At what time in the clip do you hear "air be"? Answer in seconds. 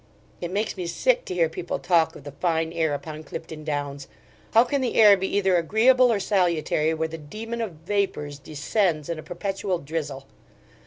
4.95-5.27